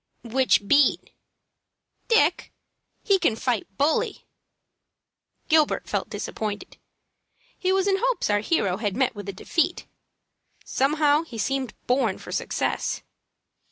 "Which 0.23 0.67
beat?" 0.67 1.11
"Dick. 2.07 2.51
He 3.03 3.19
can 3.19 3.35
fight 3.35 3.77
bully." 3.77 4.25
Gilbert 5.47 5.87
felt 5.87 6.09
disappointed. 6.09 6.77
He 7.59 7.71
was 7.71 7.87
in 7.87 7.97
hopes 7.99 8.27
our 8.27 8.39
hero 8.39 8.77
had 8.77 8.97
met 8.97 9.13
with 9.13 9.29
a 9.29 9.31
defeat. 9.31 9.85
Somehow 10.65 11.21
he 11.21 11.37
seemed 11.37 11.75
born 11.85 12.17
for 12.17 12.31
success. 12.31 13.03